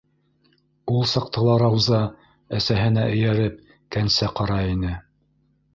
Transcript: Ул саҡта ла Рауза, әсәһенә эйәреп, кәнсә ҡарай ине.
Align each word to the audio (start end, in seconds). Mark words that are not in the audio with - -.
Ул 0.93 1.05
саҡта 1.11 1.43
ла 1.49 1.57
Рауза, 1.63 2.01
әсәһенә 2.61 3.05
эйәреп, 3.13 3.61
кәнсә 3.97 4.33
ҡарай 4.41 4.75
ине. 4.77 4.99